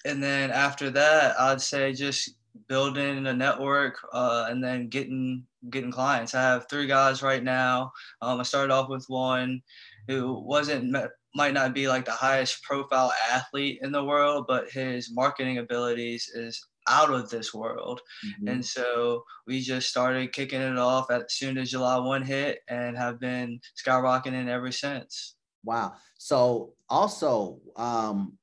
and 0.06 0.24
then 0.24 0.50
after 0.50 0.90
that, 0.90 1.40
I'd 1.40 1.62
say 1.62 1.94
just 1.94 2.36
building 2.68 3.26
a 3.28 3.34
network 3.34 3.98
uh, 4.14 4.48
and 4.50 4.64
then 4.64 4.88
getting 4.88 5.44
getting 5.70 5.92
clients. 5.92 6.36
I 6.36 6.42
have 6.42 6.70
three 6.70 6.88
guys 6.88 7.24
right 7.24 7.44
now. 7.44 7.92
Um, 8.22 8.40
I 8.40 8.44
started 8.44 8.74
off 8.74 8.90
with 8.90 9.06
one 9.08 9.62
who 10.08 10.40
wasn't 10.46 10.96
might 11.36 11.54
not 11.54 11.74
be 11.74 11.88
like 11.88 12.06
the 12.06 12.12
highest 12.12 12.64
profile 12.64 13.12
athlete 13.30 13.80
in 13.82 13.92
the 13.92 14.04
world, 14.04 14.46
but 14.48 14.72
his 14.72 15.12
marketing 15.14 15.58
abilities 15.58 16.30
is 16.34 16.66
out 16.88 17.12
of 17.12 17.30
this 17.30 17.54
world. 17.54 18.00
Mm-hmm. 18.26 18.48
And 18.48 18.66
so 18.66 19.24
we 19.46 19.60
just 19.60 19.90
started 19.90 20.32
kicking 20.32 20.62
it 20.62 20.78
off 20.78 21.12
as 21.12 21.24
soon 21.30 21.58
as 21.58 21.72
July 21.72 21.98
1 21.98 22.22
hit 22.22 22.60
and 22.70 22.98
have 22.98 23.20
been 23.20 23.60
skyrocketing 23.86 24.48
ever 24.48 24.72
since. 24.72 25.36
Wow. 25.64 25.94
So 26.18 26.74
also 26.90 27.60
um 27.76 28.38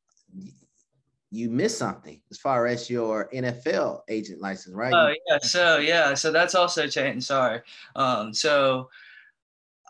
you 1.33 1.49
missed 1.49 1.79
something 1.79 2.21
as 2.31 2.37
far 2.37 2.67
as 2.67 2.91
your 2.91 3.31
NFL 3.33 4.03
agent 4.09 4.43
license, 4.43 4.77
right? 4.77 4.93
Oh 4.95 5.15
yeah, 5.29 5.39
so 5.39 5.79
yeah, 5.79 6.13
so 6.13 6.31
that's 6.31 6.55
also 6.55 6.87
changed. 6.87 7.27
Sorry. 7.27 7.63
Um, 7.97 8.35
so 8.35 8.91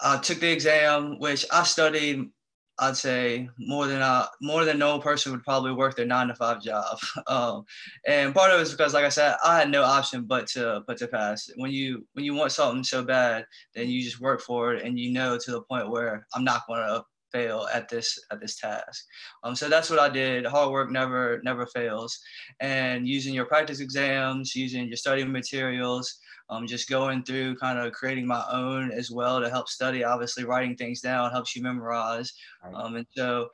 I 0.00 0.18
took 0.18 0.38
the 0.38 0.52
exam, 0.52 1.18
which 1.18 1.44
I 1.52 1.64
studied. 1.64 2.30
I'd 2.78 2.96
say 2.96 3.50
more 3.58 3.86
than 3.86 4.02
uh, 4.02 4.26
more 4.40 4.64
than 4.64 4.78
no 4.78 5.00
person 5.00 5.32
would 5.32 5.42
probably 5.42 5.72
work 5.72 5.96
their 5.96 6.06
nine 6.06 6.28
to 6.28 6.34
five 6.34 6.62
job. 6.62 6.98
Um, 7.26 7.64
and 8.06 8.34
part 8.34 8.52
of 8.52 8.60
it 8.60 8.62
is 8.62 8.70
because, 8.70 8.94
like 8.94 9.04
I 9.04 9.08
said, 9.08 9.36
I 9.44 9.58
had 9.58 9.70
no 9.70 9.82
option 9.82 10.24
but 10.24 10.46
to 10.48 10.84
but 10.86 10.96
to 10.98 11.08
pass. 11.08 11.50
When 11.56 11.72
you 11.72 12.06
when 12.12 12.24
you 12.24 12.34
want 12.34 12.52
something 12.52 12.84
so 12.84 13.04
bad, 13.04 13.46
then 13.74 13.88
you 13.88 14.00
just 14.00 14.20
work 14.20 14.40
for 14.40 14.74
it, 14.74 14.84
and 14.84 14.98
you 14.98 15.12
know 15.12 15.38
to 15.38 15.50
the 15.50 15.62
point 15.62 15.90
where 15.90 16.24
I'm 16.34 16.44
not 16.44 16.66
going 16.68 16.80
to 16.80 17.04
fail 17.32 17.66
at 17.72 17.88
this 17.88 18.18
at 18.30 18.40
this 18.40 18.56
task. 18.56 19.04
Um, 19.42 19.56
so 19.56 19.68
that's 19.68 19.90
what 19.90 19.98
I 19.98 20.08
did. 20.08 20.46
Hard 20.46 20.70
work 20.70 20.90
never 20.90 21.40
never 21.42 21.66
fails, 21.66 22.18
and 22.60 23.06
using 23.06 23.34
your 23.34 23.46
practice 23.46 23.80
exams, 23.80 24.54
using 24.54 24.86
your 24.86 24.96
study 24.96 25.24
materials, 25.24 26.18
um, 26.52 26.66
just 26.66 26.88
going 26.88 27.22
through 27.22 27.56
kind 27.56 27.78
of 27.78 27.92
creating 27.92 28.26
my 28.26 28.44
own 28.50 28.92
as 28.92 29.10
well 29.10 29.40
to 29.40 29.48
help 29.48 29.68
study. 29.68 30.04
Obviously, 30.04 30.44
writing 30.44 30.76
things 30.76 31.00
down 31.00 31.30
helps 31.30 31.56
you 31.56 31.62
memorize. 31.62 32.32
Um, 32.74 32.96
and 32.96 33.06
so, 33.16 33.48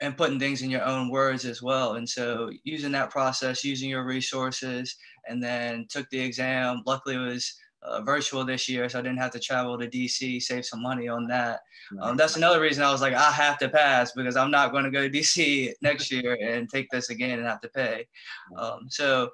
and 0.00 0.16
putting 0.16 0.40
things 0.40 0.62
in 0.62 0.70
your 0.70 0.84
own 0.84 1.08
words 1.08 1.44
as 1.44 1.62
well. 1.62 1.94
And 1.94 2.08
so, 2.08 2.50
using 2.64 2.90
that 2.92 3.10
process, 3.10 3.64
using 3.64 3.90
your 3.90 4.04
resources, 4.04 4.96
and 5.28 5.42
then 5.42 5.86
took 5.88 6.10
the 6.10 6.18
exam. 6.18 6.82
Luckily, 6.84 7.14
it 7.14 7.18
was 7.18 7.54
uh, 7.82 8.00
virtual 8.02 8.44
this 8.44 8.68
year, 8.68 8.88
so 8.88 8.98
I 8.98 9.02
didn't 9.02 9.18
have 9.18 9.32
to 9.32 9.40
travel 9.40 9.78
to 9.78 9.88
DC, 9.88 10.40
save 10.42 10.64
some 10.64 10.82
money 10.82 11.08
on 11.08 11.26
that. 11.28 11.60
Um, 12.00 12.16
that's 12.16 12.36
another 12.36 12.60
reason 12.60 12.82
I 12.82 12.92
was 12.92 13.00
like, 13.00 13.14
I 13.14 13.30
have 13.30 13.58
to 13.58 13.68
pass 13.68 14.12
because 14.12 14.36
I'm 14.36 14.50
not 14.50 14.72
going 14.72 14.84
to 14.84 14.90
go 14.90 15.02
to 15.02 15.10
DC 15.18 15.72
next 15.82 16.10
year 16.10 16.38
and 16.40 16.68
take 16.68 16.88
this 16.90 17.10
again 17.10 17.38
and 17.38 17.48
have 17.48 17.60
to 17.62 17.68
pay. 17.68 18.06
Um, 18.56 18.86
so 18.88 19.30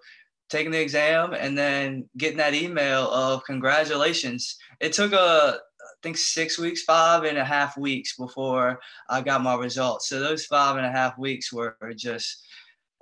taking 0.48 0.72
the 0.72 0.80
exam 0.80 1.34
and 1.34 1.56
then 1.56 2.08
getting 2.16 2.38
that 2.38 2.54
email 2.54 3.10
of 3.10 3.44
congratulations. 3.44 4.56
It 4.80 4.92
took 4.92 5.12
a 5.12 5.58
I 5.80 6.00
think 6.02 6.16
six 6.16 6.58
weeks, 6.58 6.82
five 6.82 7.24
and 7.24 7.38
a 7.38 7.44
half 7.44 7.76
weeks 7.76 8.16
before 8.16 8.78
I 9.08 9.20
got 9.20 9.42
my 9.42 9.56
results. 9.56 10.08
So 10.08 10.20
those 10.20 10.46
five 10.46 10.76
and 10.76 10.86
a 10.86 10.92
half 10.92 11.18
weeks 11.18 11.52
were 11.52 11.76
just 11.96 12.46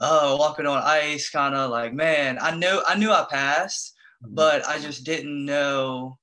oh 0.01 0.37
walking 0.37 0.67
on 0.67 0.83
ice, 0.83 1.31
kind 1.31 1.55
of 1.55 1.71
like 1.71 1.93
man, 1.93 2.39
I 2.41 2.57
know 2.57 2.83
I 2.87 2.97
knew 2.97 3.13
I 3.13 3.27
passed. 3.31 3.96
But 4.31 4.67
I 4.67 4.79
just 4.79 5.05
didn't 5.05 5.45
know 5.45 6.19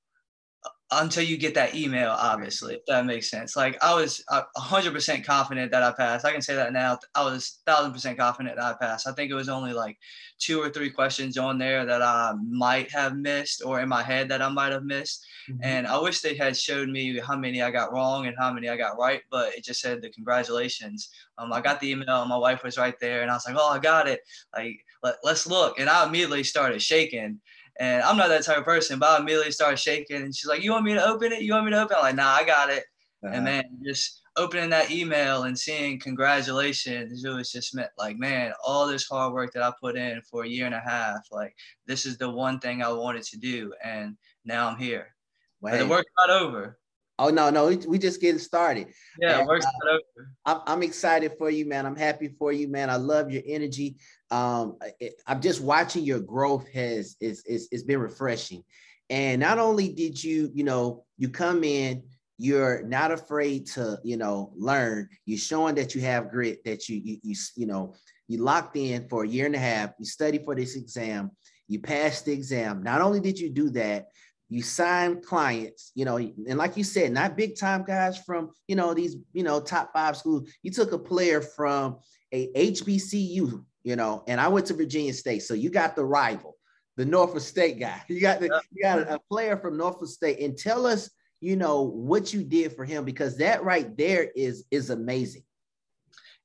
until 0.90 1.24
you 1.24 1.36
get 1.36 1.54
that 1.54 1.74
email, 1.74 2.10
obviously, 2.10 2.74
if 2.74 2.86
that 2.86 3.06
makes 3.06 3.30
sense. 3.30 3.56
Like 3.56 3.82
I 3.82 3.94
was 3.94 4.22
hundred 4.56 4.92
percent 4.92 5.26
confident 5.26 5.70
that 5.72 5.82
I 5.82 5.92
passed. 5.92 6.24
I 6.24 6.32
can 6.32 6.42
say 6.42 6.54
that 6.54 6.72
now. 6.72 6.98
I 7.14 7.24
was 7.24 7.60
thousand 7.66 7.92
percent 7.92 8.18
confident 8.18 8.56
that 8.56 8.64
I 8.64 8.74
passed. 8.80 9.08
I 9.08 9.12
think 9.12 9.30
it 9.30 9.34
was 9.34 9.48
only 9.48 9.72
like 9.72 9.98
two 10.38 10.60
or 10.60 10.68
three 10.68 10.90
questions 10.90 11.38
on 11.38 11.58
there 11.58 11.84
that 11.86 12.02
I 12.02 12.34
might 12.48 12.90
have 12.90 13.16
missed 13.16 13.62
or 13.64 13.80
in 13.80 13.88
my 13.88 14.02
head 14.02 14.28
that 14.28 14.42
I 14.42 14.48
might 14.48 14.72
have 14.72 14.84
missed. 14.84 15.26
Mm-hmm. 15.50 15.60
And 15.62 15.86
I 15.86 15.98
wish 15.98 16.20
they 16.20 16.36
had 16.36 16.56
showed 16.56 16.88
me 16.88 17.18
how 17.18 17.36
many 17.36 17.62
I 17.62 17.70
got 17.70 17.92
wrong 17.92 18.26
and 18.26 18.36
how 18.38 18.52
many 18.52 18.68
I 18.68 18.76
got 18.76 18.98
right, 18.98 19.22
but 19.30 19.54
it 19.54 19.64
just 19.64 19.80
said 19.80 20.02
the 20.02 20.10
congratulations. 20.10 21.10
Um, 21.38 21.52
I 21.52 21.60
got 21.60 21.80
the 21.80 21.90
email, 21.90 22.24
my 22.26 22.36
wife 22.36 22.62
was 22.62 22.78
right 22.78 22.98
there, 23.00 23.22
and 23.22 23.30
I 23.30 23.34
was 23.34 23.46
like, 23.46 23.56
oh, 23.58 23.70
I 23.70 23.78
got 23.78 24.08
it. 24.08 24.20
Like, 24.54 24.84
let, 25.02 25.16
let's 25.22 25.46
look. 25.46 25.78
And 25.78 25.88
I 25.88 26.06
immediately 26.06 26.44
started 26.44 26.80
shaking. 26.82 27.40
And 27.80 28.02
I'm 28.02 28.16
not 28.16 28.28
that 28.28 28.44
type 28.44 28.58
of 28.58 28.64
person, 28.64 28.98
but 28.98 29.10
I 29.10 29.20
immediately 29.20 29.50
started 29.50 29.78
shaking. 29.78 30.22
And 30.22 30.34
she's 30.34 30.46
like, 30.46 30.62
You 30.62 30.72
want 30.72 30.84
me 30.84 30.94
to 30.94 31.04
open 31.04 31.32
it? 31.32 31.42
You 31.42 31.52
want 31.52 31.66
me 31.66 31.72
to 31.72 31.82
open 31.82 31.96
it? 31.96 31.98
I'm 31.98 32.04
like, 32.04 32.16
Nah, 32.16 32.34
I 32.34 32.44
got 32.44 32.70
it. 32.70 32.84
Uh-huh. 33.24 33.34
And 33.34 33.44
man, 33.44 33.64
just 33.84 34.20
opening 34.36 34.70
that 34.70 34.90
email 34.90 35.44
and 35.44 35.58
seeing 35.58 35.98
congratulations, 35.98 37.24
it 37.24 37.28
was 37.28 37.50
just 37.50 37.74
meant 37.74 37.90
like, 37.96 38.18
man, 38.18 38.52
all 38.64 38.86
this 38.86 39.06
hard 39.06 39.32
work 39.32 39.52
that 39.52 39.62
I 39.62 39.72
put 39.80 39.96
in 39.96 40.20
for 40.22 40.44
a 40.44 40.48
year 40.48 40.66
and 40.66 40.74
a 40.74 40.80
half, 40.80 41.26
like, 41.30 41.54
this 41.86 42.04
is 42.04 42.18
the 42.18 42.28
one 42.28 42.58
thing 42.58 42.82
I 42.82 42.92
wanted 42.92 43.22
to 43.24 43.38
do. 43.38 43.72
And 43.82 44.16
now 44.44 44.68
I'm 44.68 44.76
here. 44.76 45.14
But 45.62 45.78
the 45.78 45.86
work's 45.86 46.10
not 46.18 46.30
over. 46.30 46.78
Oh 47.18 47.28
no, 47.28 47.50
no, 47.50 47.66
we 47.86 47.98
just 47.98 48.20
getting 48.20 48.40
started. 48.40 48.88
Yeah, 49.20 49.40
and, 49.40 49.48
uh, 49.48 49.98
I'm, 50.44 50.60
I'm 50.66 50.82
excited 50.82 51.32
for 51.38 51.48
you, 51.48 51.66
man. 51.66 51.86
I'm 51.86 51.96
happy 51.96 52.28
for 52.38 52.52
you, 52.52 52.68
man. 52.68 52.90
I 52.90 52.96
love 52.96 53.30
your 53.30 53.42
energy. 53.46 53.96
Um, 54.30 54.76
it, 54.98 55.14
I'm 55.26 55.40
just 55.40 55.60
watching 55.60 56.04
your 56.04 56.20
growth 56.20 56.68
has 56.72 57.16
is 57.20 57.44
is 57.46 57.68
it's 57.70 57.84
been 57.84 58.00
refreshing. 58.00 58.64
And 59.10 59.40
not 59.40 59.58
only 59.58 59.90
did 59.92 60.22
you, 60.22 60.50
you 60.54 60.64
know, 60.64 61.04
you 61.18 61.28
come 61.28 61.62
in, 61.62 62.02
you're 62.38 62.82
not 62.82 63.12
afraid 63.12 63.66
to, 63.66 63.98
you 64.02 64.16
know, 64.16 64.52
learn. 64.56 65.08
You're 65.24 65.38
showing 65.38 65.76
that 65.76 65.94
you 65.94 66.00
have 66.00 66.30
grit, 66.30 66.64
that 66.64 66.88
you 66.88 67.00
you 67.02 67.18
you, 67.22 67.34
you 67.56 67.66
know, 67.66 67.94
you 68.26 68.38
locked 68.38 68.76
in 68.76 69.08
for 69.08 69.24
a 69.24 69.28
year 69.28 69.46
and 69.46 69.54
a 69.54 69.58
half. 69.58 69.90
You 69.98 70.04
study 70.04 70.38
for 70.38 70.54
this 70.54 70.74
exam. 70.74 71.30
You 71.68 71.80
passed 71.80 72.24
the 72.26 72.32
exam. 72.32 72.82
Not 72.82 73.00
only 73.00 73.20
did 73.20 73.38
you 73.38 73.50
do 73.50 73.70
that, 73.70 74.08
you 74.54 74.62
sign 74.62 75.20
clients, 75.20 75.90
you 75.96 76.04
know, 76.04 76.16
and 76.16 76.56
like 76.56 76.76
you 76.76 76.84
said, 76.84 77.10
not 77.10 77.36
big 77.36 77.58
time 77.58 77.82
guys 77.82 78.16
from, 78.18 78.52
you 78.68 78.76
know, 78.76 78.94
these, 78.94 79.16
you 79.32 79.42
know, 79.42 79.58
top 79.58 79.92
five 79.92 80.16
schools. 80.16 80.48
You 80.62 80.70
took 80.70 80.92
a 80.92 80.98
player 80.98 81.40
from 81.40 81.96
a 82.30 82.52
HBCU, 82.52 83.64
you 83.82 83.96
know, 83.96 84.22
and 84.28 84.40
I 84.40 84.46
went 84.46 84.66
to 84.66 84.74
Virginia 84.74 85.12
State. 85.12 85.42
So 85.42 85.54
you 85.54 85.70
got 85.70 85.96
the 85.96 86.04
rival, 86.04 86.56
the 86.96 87.04
Norfolk 87.04 87.40
State 87.40 87.80
guy. 87.80 88.00
You 88.08 88.20
got 88.20 88.38
the, 88.38 88.62
you 88.70 88.80
got 88.80 89.00
a 89.00 89.18
player 89.28 89.56
from 89.56 89.76
Norfolk 89.76 90.06
State. 90.06 90.38
And 90.38 90.56
tell 90.56 90.86
us, 90.86 91.10
you 91.40 91.56
know, 91.56 91.82
what 91.82 92.32
you 92.32 92.44
did 92.44 92.76
for 92.76 92.84
him 92.84 93.04
because 93.04 93.36
that 93.38 93.64
right 93.64 93.96
there 93.96 94.30
is 94.36 94.66
is 94.70 94.90
amazing. 94.90 95.42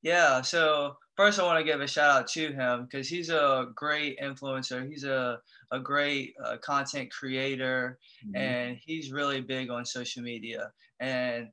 Yeah. 0.02 0.42
So 0.42 0.96
first 1.16 1.40
I 1.40 1.44
want 1.44 1.60
to 1.60 1.64
give 1.64 1.80
a 1.80 1.88
shout 1.88 2.22
out 2.22 2.28
to 2.30 2.54
him 2.54 2.86
because 2.86 3.08
he's 3.08 3.30
a 3.30 3.68
great 3.76 4.20
influencer. 4.20 4.90
He's 4.90 5.04
a, 5.04 5.38
a 5.72 5.80
great 5.80 6.34
uh, 6.44 6.58
content 6.58 7.12
creator 7.12 8.00
mm-hmm. 8.26 8.36
and 8.36 8.78
he's 8.84 9.12
really 9.12 9.42
big 9.42 9.70
on 9.70 9.86
social 9.86 10.24
media. 10.24 10.72
And 11.00 11.48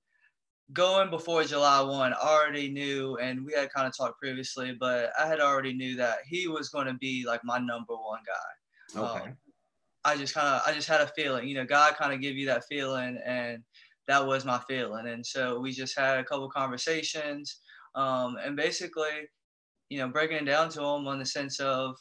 going 0.73 1.11
before 1.11 1.45
July 1.45 1.81
1, 1.81 2.13
I 2.13 2.17
already 2.17 2.71
knew, 2.71 3.17
and 3.17 3.45
we 3.45 3.53
had 3.53 3.73
kind 3.73 3.87
of 3.87 3.97
talked 3.97 4.19
previously, 4.19 4.77
but 4.79 5.13
I 5.21 5.27
had 5.27 5.41
already 5.41 5.75
knew 5.75 5.97
that 5.97 6.19
he 6.27 6.49
was 6.49 6.69
going 6.69 6.87
to 6.87 6.95
be 6.95 7.25
like 7.27 7.41
my 7.45 7.59
number 7.59 7.95
one 7.95 8.21
guy. 8.27 9.01
Okay. 9.01 9.29
Um, 9.29 9.37
I 10.05 10.17
just 10.17 10.35
kind 10.35 10.47
of, 10.47 10.63
I 10.67 10.73
just 10.73 10.89
had 10.89 11.01
a 11.01 11.09
feeling, 11.09 11.49
you 11.49 11.57
know, 11.57 11.65
God 11.65 11.97
kind 11.97 12.13
of 12.13 12.21
give 12.21 12.37
you 12.37 12.47
that 12.47 12.65
feeling 12.69 13.19
and 13.27 13.63
that 14.07 14.25
was 14.25 14.45
my 14.45 14.61
feeling. 14.69 15.09
And 15.09 15.25
so 15.25 15.59
we 15.59 15.73
just 15.73 15.99
had 15.99 16.19
a 16.19 16.25
couple 16.25 16.49
conversations. 16.49 17.61
Um, 17.95 18.37
and 18.45 18.57
basically, 18.57 19.29
you 19.89 19.99
know, 19.99 20.09
breaking 20.09 20.37
it 20.37 20.45
down 20.45 20.69
to 20.71 20.81
him 20.81 21.07
on 21.07 21.19
the 21.19 21.27
sense 21.27 21.59
of 21.61 21.97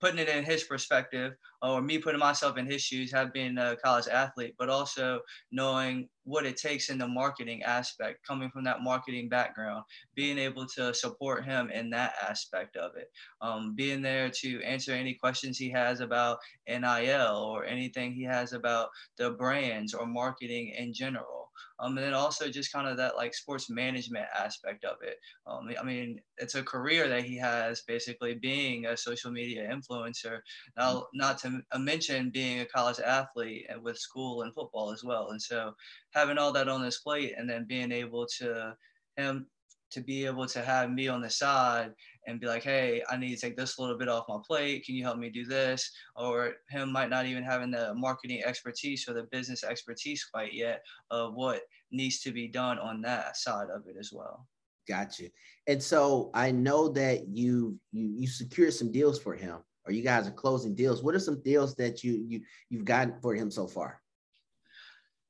putting 0.00 0.18
it 0.18 0.28
in 0.28 0.44
his 0.44 0.64
perspective 0.64 1.32
or 1.62 1.82
me 1.82 1.98
putting 1.98 2.20
myself 2.20 2.56
in 2.56 2.66
his 2.66 2.82
shoes 2.82 3.12
have 3.12 3.32
been 3.32 3.58
a 3.58 3.76
college 3.84 4.08
athlete 4.08 4.54
but 4.58 4.68
also 4.68 5.20
knowing 5.50 6.08
what 6.24 6.44
it 6.44 6.56
takes 6.56 6.90
in 6.90 6.98
the 6.98 7.08
marketing 7.08 7.62
aspect 7.62 8.26
coming 8.26 8.50
from 8.50 8.62
that 8.62 8.82
marketing 8.82 9.28
background 9.28 9.82
being 10.14 10.38
able 10.38 10.66
to 10.66 10.92
support 10.92 11.44
him 11.44 11.70
in 11.70 11.88
that 11.88 12.12
aspect 12.28 12.76
of 12.76 12.92
it. 12.96 13.10
Um, 13.40 13.74
being 13.74 14.02
there 14.02 14.30
to 14.42 14.62
answer 14.62 14.92
any 14.92 15.14
questions 15.14 15.56
he 15.56 15.70
has 15.70 16.00
about 16.00 16.38
NIL 16.68 17.36
or 17.36 17.64
anything 17.64 18.12
he 18.12 18.24
has 18.24 18.52
about 18.52 18.90
the 19.16 19.30
brands 19.30 19.94
or 19.94 20.06
marketing 20.06 20.74
in 20.76 20.92
general 20.92 21.37
um, 21.78 21.96
and 21.96 22.06
then 22.06 22.14
also 22.14 22.48
just 22.48 22.72
kind 22.72 22.88
of 22.88 22.96
that 22.96 23.16
like 23.16 23.34
sports 23.34 23.70
management 23.70 24.26
aspect 24.36 24.84
of 24.84 24.96
it. 25.02 25.16
Um, 25.46 25.70
I 25.80 25.84
mean, 25.84 26.20
it's 26.38 26.54
a 26.54 26.62
career 26.62 27.08
that 27.08 27.24
he 27.24 27.36
has 27.36 27.82
basically 27.86 28.34
being 28.34 28.86
a 28.86 28.96
social 28.96 29.30
media 29.30 29.68
influencer. 29.70 30.40
Now, 30.76 30.94
mm-hmm. 30.94 31.18
not 31.18 31.38
to 31.38 31.62
mention 31.78 32.30
being 32.30 32.60
a 32.60 32.66
college 32.66 33.00
athlete 33.00 33.66
and 33.68 33.82
with 33.82 33.98
school 33.98 34.42
and 34.42 34.54
football 34.54 34.92
as 34.92 35.04
well. 35.04 35.30
And 35.30 35.40
so 35.40 35.72
having 36.12 36.38
all 36.38 36.52
that 36.52 36.68
on 36.68 36.82
his 36.82 36.98
plate 36.98 37.34
and 37.36 37.48
then 37.48 37.66
being 37.66 37.92
able 37.92 38.26
to 38.38 38.76
him 39.16 39.46
to 39.90 40.00
be 40.00 40.26
able 40.26 40.46
to 40.46 40.60
have 40.62 40.90
me 40.90 41.08
on 41.08 41.22
the 41.22 41.30
side 41.30 41.92
and 42.28 42.38
be 42.38 42.46
like, 42.46 42.62
hey, 42.62 43.02
I 43.10 43.16
need 43.16 43.34
to 43.34 43.40
take 43.40 43.56
this 43.56 43.78
a 43.78 43.80
little 43.80 43.96
bit 43.96 44.08
off 44.08 44.28
my 44.28 44.36
plate. 44.46 44.84
Can 44.84 44.94
you 44.94 45.02
help 45.02 45.18
me 45.18 45.30
do 45.30 45.46
this? 45.46 45.90
Or 46.14 46.52
him 46.68 46.92
might 46.92 47.08
not 47.08 47.24
even 47.24 47.42
having 47.42 47.70
the 47.70 47.94
marketing 47.94 48.42
expertise 48.44 49.08
or 49.08 49.14
the 49.14 49.22
business 49.32 49.64
expertise 49.64 50.24
quite 50.24 50.52
yet 50.52 50.84
of 51.10 51.34
what 51.34 51.62
needs 51.90 52.20
to 52.20 52.30
be 52.30 52.46
done 52.46 52.78
on 52.78 53.00
that 53.02 53.38
side 53.38 53.68
of 53.74 53.86
it 53.88 53.96
as 53.98 54.12
well. 54.12 54.46
Gotcha. 54.86 55.24
And 55.66 55.82
so 55.82 56.30
I 56.34 56.50
know 56.50 56.88
that 56.90 57.28
you 57.28 57.78
you 57.92 58.12
you 58.14 58.26
secured 58.26 58.74
some 58.74 58.92
deals 58.92 59.18
for 59.18 59.34
him, 59.34 59.58
or 59.86 59.92
you 59.92 60.02
guys 60.02 60.28
are 60.28 60.32
closing 60.32 60.74
deals. 60.74 61.02
What 61.02 61.14
are 61.14 61.20
some 61.20 61.42
deals 61.42 61.74
that 61.76 62.04
you 62.04 62.24
you 62.28 62.40
you've 62.68 62.84
gotten 62.84 63.14
for 63.20 63.34
him 63.34 63.50
so 63.50 63.66
far? 63.66 64.00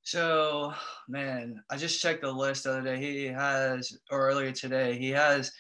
So, 0.02 0.73
man, 1.07 1.62
I 1.71 1.76
just 1.76 2.00
checked 2.00 2.23
the 2.23 2.33
list 2.33 2.64
the 2.64 2.71
other 2.71 2.83
day. 2.83 2.99
He 2.99 3.26
has, 3.26 3.99
or 4.11 4.26
earlier 4.26 4.52
today, 4.52 4.97
he 4.97 5.11
has 5.11 5.52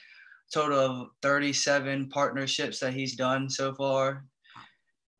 total 0.52 0.78
of 0.78 1.08
37 1.22 2.08
partnerships 2.08 2.80
that 2.80 2.94
he's 2.94 3.16
done 3.16 3.48
so 3.48 3.74
far. 3.74 4.24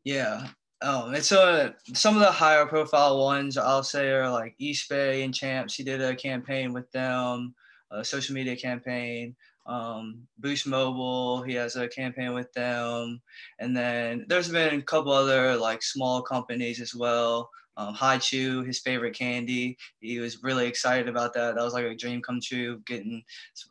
Yeah. 0.05 0.49
Um, 0.81 1.15
it's 1.15 1.33
a, 1.33 1.75
some 1.93 2.15
of 2.15 2.21
the 2.21 2.31
higher 2.31 2.65
profile 2.67 3.19
ones 3.19 3.59
I'll 3.59 3.83
say 3.83 4.11
are 4.11 4.31
like 4.31 4.55
Eastbay 4.61 5.25
and 5.25 5.35
Champs. 5.35 5.75
He 5.75 5.83
did 5.83 6.01
a 6.01 6.15
campaign 6.15 6.73
with 6.73 6.91
them, 6.93 7.55
a 7.91 8.05
social 8.05 8.35
media 8.35 8.57
campaign. 8.57 9.35
Um, 9.67 10.27
Boost 10.39 10.67
Mobile, 10.67 11.43
he 11.43 11.55
has 11.55 11.77
a 11.77 11.89
campaign 11.89 12.33
with 12.33 12.51
them. 12.53 13.21
And 13.59 13.77
then 13.77 14.25
there's 14.29 14.49
been 14.49 14.79
a 14.79 14.83
couple 14.83 15.13
other 15.13 15.57
like 15.57 15.83
small 15.83 16.23
companies 16.23 16.81
as 16.81 16.95
well 16.95 17.51
um, 17.79 17.95
Hi-Chew, 17.95 18.65
his 18.65 18.81
favorite 18.81 19.15
candy. 19.15 19.79
He 20.01 20.19
was 20.19 20.43
really 20.43 20.67
excited 20.67 21.09
about 21.09 21.33
that. 21.35 21.55
That 21.55 21.65
was 21.65 21.73
like 21.73 21.87
a 21.87 21.95
dream 21.95 22.21
come 22.21 22.41
true, 22.43 22.83
getting 22.85 23.23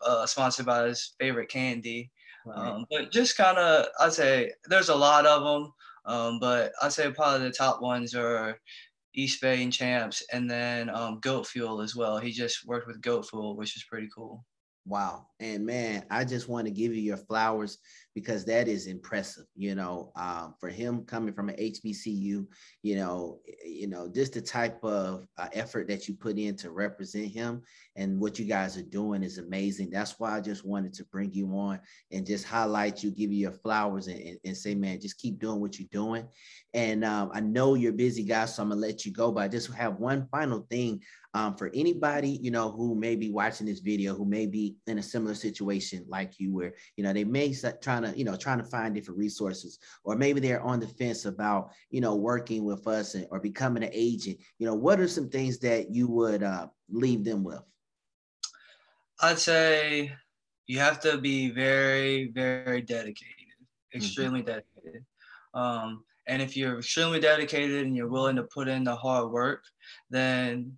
uh, 0.04 0.26
sponsored 0.26 0.66
by 0.66 0.88
his 0.88 1.14
favorite 1.20 1.50
candy. 1.50 2.10
Right. 2.46 2.58
Um, 2.58 2.86
but 2.90 3.12
just 3.12 3.38
kind 3.38 3.58
of, 3.58 3.88
I'd 4.00 4.14
say 4.14 4.54
there's 4.70 4.90
a 4.90 4.96
lot 4.96 5.26
of 5.26 5.44
them, 5.44 5.74
um, 6.06 6.40
but 6.40 6.72
I'd 6.82 6.94
say 6.94 7.12
probably 7.12 7.48
the 7.48 7.54
top 7.54 7.82
ones 7.82 8.16
are 8.16 8.58
Eastbay 9.18 9.62
and 9.62 9.74
Champs, 9.74 10.24
and 10.32 10.50
then 10.50 10.90
um, 10.90 11.20
Goat 11.20 11.48
Fuel 11.48 11.82
as 11.82 11.94
well. 11.96 12.18
He 12.18 12.32
just 12.32 12.66
worked 12.66 12.88
with 12.88 13.02
Goat 13.02 13.28
Fuel, 13.30 13.58
which 13.58 13.76
is 13.76 13.84
pretty 13.84 14.08
cool. 14.16 14.46
Wow. 14.86 15.28
And 15.40 15.66
man, 15.66 16.04
I 16.10 16.24
just 16.24 16.50
want 16.50 16.66
to 16.66 16.72
give 16.72 16.96
you 16.96 17.02
your 17.02 17.18
flowers 17.18 17.78
because 18.16 18.44
that 18.46 18.68
is 18.68 18.88
impressive. 18.88 19.46
You 19.56 19.76
know, 19.76 20.12
um, 20.16 20.56
for 20.60 20.70
him 20.70 21.04
coming 21.04 21.34
from 21.34 21.50
an 21.50 21.56
HBCU, 21.58 22.48
you 22.82 22.96
know, 22.96 23.40
you 23.64 23.88
know, 23.88 24.10
just 24.12 24.34
the 24.34 24.42
type 24.42 24.84
of 24.84 25.28
uh, 25.38 25.50
effort 25.54 25.88
that 25.90 26.08
you 26.08 26.16
put 26.16 26.40
in 26.40 26.56
to 26.58 26.72
represent 26.72 27.28
him 27.28 27.62
and 27.96 28.20
what 28.20 28.40
you 28.40 28.46
guys 28.46 28.78
are 28.78 28.84
doing 28.84 29.22
is 29.22 29.38
amazing. 29.38 29.92
That's 29.92 30.20
why 30.20 30.36
I 30.36 30.42
just 30.42 30.66
wanted 30.66 30.94
to 30.96 31.06
bring 31.06 31.32
you 31.32 31.48
on 31.56 31.80
and 32.12 32.26
just 32.26 32.46
highlight 32.46 33.04
you, 33.04 33.12
give 33.12 33.32
you 33.32 33.38
your 33.38 33.52
flowers, 33.52 34.08
and, 34.08 34.20
and, 34.20 34.38
and 34.44 34.58
say, 34.58 34.74
man, 34.74 35.00
just 35.00 35.20
keep 35.20 35.40
doing 35.40 35.60
what 35.60 35.78
you're 35.78 35.90
doing. 35.92 36.28
And 36.74 37.06
um, 37.06 37.30
I 37.34 37.42
know 37.42 37.76
you're 37.76 37.94
busy, 37.94 38.24
guys, 38.24 38.56
so 38.56 38.64
I'm 38.64 38.70
gonna 38.70 38.82
let 38.82 39.06
you 39.06 39.14
go. 39.14 39.32
But 39.32 39.44
I 39.44 39.48
just 39.48 39.72
have 39.74 40.00
one 40.00 40.28
final 40.32 40.66
thing 40.70 41.02
um, 41.38 41.56
for 41.56 41.70
anybody 41.74 42.40
you 42.42 42.50
know 42.50 42.72
who 42.72 42.96
may 42.96 43.16
be 43.16 43.30
watching 43.30 43.68
this 43.68 43.80
video 43.80 44.16
who 44.16 44.26
may 44.26 44.48
be 44.48 44.76
in 44.88 44.98
a 44.98 45.04
similar 45.04 45.27
situation 45.36 46.06
like 46.08 46.40
you 46.40 46.54
where 46.54 46.74
you 46.96 47.04
know 47.04 47.14
they 47.14 47.24
may 47.24 47.54
trying 47.82 48.04
to 48.04 48.18
you 48.18 48.24
know 48.24 48.36
trying 48.36 48.58
to 48.58 48.64
find 48.64 48.94
different 48.94 49.18
resources 49.18 49.80
or 50.04 50.16
maybe 50.16 50.40
they're 50.40 50.62
on 50.62 50.80
the 50.80 50.88
fence 50.88 51.26
about 51.26 51.72
you 51.90 52.02
know 52.02 52.16
working 52.16 52.64
with 52.64 52.88
us 52.88 53.16
and, 53.16 53.28
or 53.32 53.40
becoming 53.40 53.84
an 53.84 53.90
agent 53.94 54.38
you 54.60 54.66
know 54.66 54.76
what 54.76 55.00
are 55.00 55.08
some 55.08 55.30
things 55.30 55.60
that 55.60 55.92
you 55.94 56.08
would 56.08 56.44
uh, 56.44 56.68
leave 56.90 57.24
them 57.24 57.44
with 57.44 57.62
i'd 59.22 59.40
say 59.40 60.12
you 60.68 60.80
have 60.80 61.00
to 61.00 61.18
be 61.18 61.50
very 61.50 62.28
very 62.28 62.82
dedicated 62.82 63.36
mm-hmm. 63.36 63.98
extremely 63.98 64.42
mm-hmm. 64.42 64.60
dedicated 64.84 65.06
um, 65.54 66.04
and 66.28 66.42
if 66.42 66.56
you're 66.56 66.80
extremely 66.80 67.20
dedicated 67.20 67.86
and 67.86 67.96
you're 67.96 68.10
willing 68.10 68.36
to 68.36 68.44
put 68.44 68.68
in 68.68 68.84
the 68.84 68.96
hard 68.96 69.32
work 69.32 69.64
then 70.10 70.78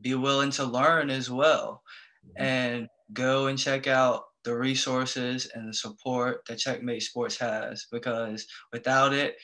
be 0.00 0.14
willing 0.14 0.50
to 0.50 0.64
learn 0.64 1.10
as 1.10 1.30
well 1.30 1.82
mm-hmm. 2.26 2.44
and 2.44 2.88
go 3.12 3.46
and 3.46 3.58
check 3.58 3.86
out 3.86 4.24
the 4.44 4.56
resources 4.56 5.50
and 5.54 5.68
the 5.68 5.74
support 5.74 6.42
that 6.48 6.58
checkmate 6.58 7.02
sports 7.02 7.36
has 7.36 7.86
because 7.90 8.46
without 8.72 9.12
it 9.12 9.36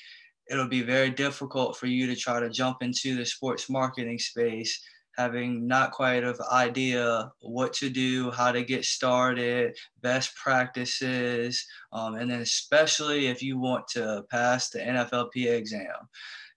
it'll 0.50 0.68
be 0.68 0.82
very 0.82 1.10
difficult 1.10 1.76
for 1.76 1.86
you 1.86 2.06
to 2.06 2.14
try 2.16 2.38
to 2.40 2.50
jump 2.50 2.78
into 2.82 3.16
the 3.16 3.24
sports 3.24 3.68
marketing 3.68 4.18
space 4.18 4.80
having 5.16 5.66
not 5.66 5.92
quite 5.92 6.24
of 6.24 6.40
idea 6.52 7.30
what 7.40 7.72
to 7.72 7.88
do 7.88 8.30
how 8.30 8.50
to 8.52 8.62
get 8.62 8.84
started 8.84 9.76
best 10.02 10.34
practices 10.36 11.64
um, 11.92 12.14
and 12.14 12.30
then 12.30 12.40
especially 12.40 13.26
if 13.26 13.42
you 13.42 13.58
want 13.58 13.86
to 13.88 14.24
pass 14.30 14.70
the 14.70 14.78
nflpa 14.78 15.50
exam 15.52 16.08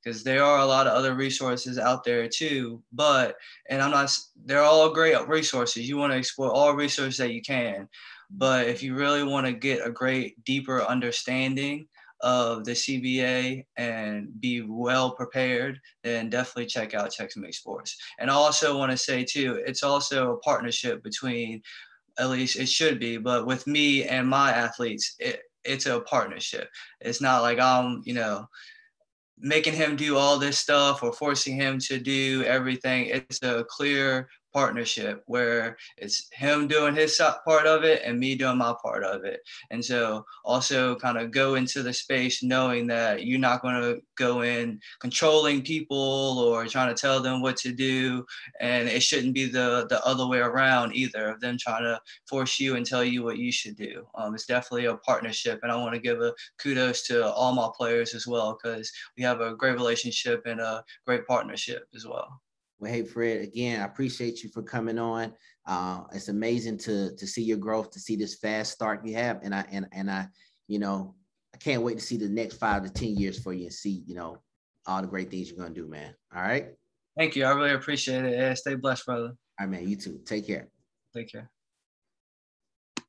because 0.08 0.24
there 0.24 0.42
are 0.42 0.60
a 0.60 0.66
lot 0.66 0.88
of 0.88 0.94
other 0.94 1.16
resources 1.16 1.78
out 1.78 2.06
there 2.06 2.30
too. 2.30 2.82
But 2.94 3.36
and 3.70 3.82
I'm 3.82 3.92
not 3.92 4.18
they're 4.46 4.64
all 4.64 4.90
great 4.94 5.28
resources. 5.28 5.90
You 5.90 5.98
want 5.98 6.14
to 6.14 6.18
explore 6.18 6.50
all 6.50 6.74
resources 6.74 7.18
that 7.18 7.34
you 7.34 7.42
can. 7.42 7.90
But 8.32 8.70
if 8.70 8.82
you 8.82 8.96
really 8.96 9.24
want 9.24 9.48
to 9.48 9.52
get 9.52 9.86
a 9.86 9.92
great 9.92 10.42
deeper 10.46 10.82
understanding 10.82 11.88
of 12.22 12.64
the 12.64 12.72
CBA 12.72 13.66
and 13.76 14.30
be 14.40 14.62
well 14.62 15.12
prepared, 15.12 15.78
then 16.04 16.30
definitely 16.30 16.68
check 16.68 16.94
out 16.94 17.12
Checkmate 17.12 17.54
Sports. 17.54 17.98
And 18.18 18.32
I 18.32 18.34
also 18.34 18.78
want 18.78 18.92
to 18.92 18.98
say 18.98 19.26
too, 19.26 19.62
it's 19.66 19.84
also 19.84 20.34
a 20.34 20.40
partnership 20.40 21.04
between 21.04 21.62
at 22.18 22.30
least 22.30 22.56
it 22.56 22.70
should 22.70 22.98
be, 23.00 23.18
but 23.18 23.46
with 23.46 23.68
me 23.68 24.06
and 24.06 24.28
my 24.28 24.52
athletes, 24.52 25.16
it, 25.20 25.42
it's 25.64 25.86
a 25.86 26.00
partnership. 26.00 26.68
It's 27.02 27.22
not 27.22 27.44
like 27.44 27.60
I'm, 27.60 28.02
you 28.06 28.16
know, 28.16 28.48
making 29.39 29.74
him 29.74 29.96
do 29.96 30.17
all 30.17 30.38
this 30.38 30.58
stuff 30.58 31.03
or 31.03 31.13
forcing 31.13 31.56
him 31.56 31.79
to 31.79 32.00
do 32.00 32.44
everything. 32.44 33.06
It's 33.08 33.41
a 33.44 33.63
clear 33.63 34.29
partnership 34.54 35.24
where 35.27 35.77
it's 35.98 36.27
him 36.32 36.68
doing 36.68 36.96
his 36.96 37.22
part 37.46 37.68
of 37.68 37.84
it 37.84 38.01
and 38.04 38.20
me 38.20 38.36
doing 38.36 38.58
my 38.58 38.74
part 38.82 39.04
of 39.04 39.24
it. 39.24 39.42
And 39.72 39.84
so 39.84 40.25
also 40.44 40.96
kind 40.96 41.18
of 41.18 41.32
go 41.32 41.56
into 41.56 41.84
the 41.84 41.94
space 41.94 42.44
knowing 42.44 42.88
that 42.88 43.25
you're 43.25 43.39
not 43.39 43.62
going 43.62 43.82
to 43.82 44.01
go 44.16 44.42
in 44.42 44.80
controlling 45.00 45.62
people 45.62 46.39
or 46.39 46.66
trying 46.66 46.94
to 46.94 47.00
tell 47.00 47.22
them 47.22 47.42
what 47.42 47.58
to 47.58 47.72
do. 47.72 48.25
And 48.60 48.88
it 48.88 49.04
shouldn't 49.04 49.34
be 49.34 49.46
the, 49.46 49.88
the 49.89 50.04
other 50.06 50.27
way 50.27 50.39
around 50.39 50.96
either 50.96 51.30
of 51.30 51.39
them 51.39 51.58
trying 51.60 51.84
to 51.84 52.00
force 52.27 52.60
you 52.60 52.75
and 52.75 52.86
tell 52.86 53.04
you 53.04 53.24
what 53.24 53.38
you 53.38 53.51
should 53.51 53.75
do. 53.75 54.08
Um, 54.16 54.34
it's 54.34 54.46
definitely 54.46 54.86
a 54.86 54.96
partnership. 54.98 55.60
And 55.63 55.72
I 55.72 55.75
want 55.75 55.94
to 55.94 56.01
give 56.01 56.22
a 56.22 56.34
kudos 56.58 57.04
to 57.08 57.32
all 57.32 57.54
my 57.54 57.70
players 57.77 58.13
as 58.13 58.27
well 58.27 58.58
because 58.62 58.92
we 59.18 59.24
have 59.24 59.42
a 59.42 59.56
great 59.56 59.74
relationship 59.74 60.43
and 60.45 60.60
a 60.60 60.84
great 61.06 61.26
partnership 61.28 61.88
as 61.95 62.06
well. 62.06 62.41
Well, 62.80 62.92
hey 62.92 63.04
Fred, 63.04 63.42
again, 63.42 63.82
I 63.82 63.86
appreciate 63.86 64.44
you 64.44 64.50
for 64.50 64.62
coming 64.62 65.00
on. 65.00 65.34
Uh, 65.66 66.04
it's 66.13 66.28
amazing 66.30 66.78
to 66.80 67.16
to 67.16 67.28
see 67.28 67.44
your 67.44 67.58
growth, 67.58 67.92
to 67.92 68.00
see 68.00 68.16
this 68.16 68.36
fast 68.36 68.72
start 68.72 69.06
you 69.06 69.16
have, 69.16 69.40
and 69.44 69.54
I 69.54 69.66
and 69.72 69.88
and 69.92 70.12
I, 70.12 70.28
you 70.68 70.80
know, 70.80 71.16
I 71.54 71.58
can't 71.58 71.82
wait 71.82 71.98
to 71.98 72.04
see 72.04 72.18
the 72.18 72.30
next 72.30 72.58
five 72.58 72.84
to 72.84 72.90
ten 72.90 73.16
years 73.16 73.40
for 73.40 73.54
you 73.54 73.63
and 73.63 73.74
see, 73.74 74.04
you 74.06 74.16
know, 74.16 74.42
all 74.86 75.02
the 75.02 75.08
great 75.08 75.32
things 75.32 75.50
you're 75.50 75.58
gonna 75.58 75.74
do, 75.74 75.88
man. 75.88 76.13
All 76.36 76.42
right. 76.42 76.68
Thank 77.18 77.36
you. 77.36 77.46
I 77.46 77.52
really 77.52 77.74
appreciate 77.74 78.24
it. 78.26 78.38
Yeah, 78.38 78.54
stay 78.54 78.76
blessed, 78.76 79.06
brother. 79.06 79.30
All 79.30 79.36
right, 79.60 79.70
man. 79.70 79.90
You 79.90 79.96
too. 79.96 80.20
Take 80.24 80.46
care. 80.46 80.68
Take 81.16 81.32
care. 81.32 81.50